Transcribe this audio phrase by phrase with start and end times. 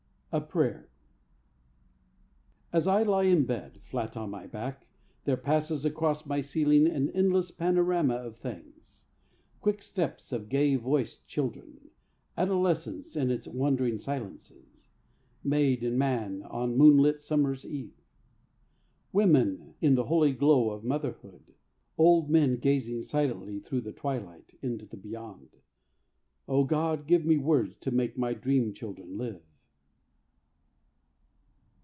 [0.33, 0.89] A PRAYER
[2.71, 4.87] As I lie in bed, Flat on my back;
[5.25, 9.03] There passes across my ceiling An endless panorama of things
[9.59, 11.89] Quick steps of gay voiced children,
[12.37, 14.87] Adolescence in its wondering silences,
[15.43, 18.01] Maid and man on moonlit summer's eve,
[19.11, 21.53] Women in the holy glow of Motherhood,
[21.97, 25.57] Old men gazing silently thru the twilight Into the beyond.
[26.47, 29.41] O God, give me words to make my dream children live.